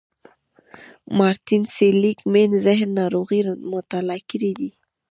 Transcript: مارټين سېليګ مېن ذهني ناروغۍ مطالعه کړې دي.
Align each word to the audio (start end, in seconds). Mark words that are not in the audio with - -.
مارټين 1.17 1.63
سېليګ 1.75 2.17
مېن 2.31 2.51
ذهني 2.65 2.95
ناروغۍ 2.99 3.41
مطالعه 3.73 4.21
کړې 4.29 4.51
دي. 4.59 4.69